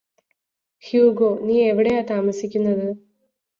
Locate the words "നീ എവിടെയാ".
1.45-2.01